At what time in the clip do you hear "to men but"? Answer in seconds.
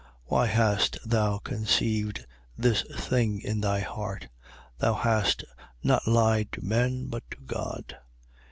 6.53-7.21